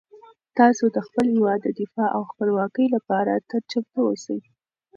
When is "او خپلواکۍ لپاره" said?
2.17-3.43